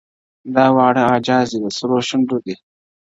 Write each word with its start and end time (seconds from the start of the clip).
دا 0.55 0.65
واړه 0.75 1.01
اعـــجاز 1.09 1.47
دې 1.51 1.59
د 1.63 1.67
سرو 1.77 1.97
شونډو 2.07 2.37
دې 2.45 2.55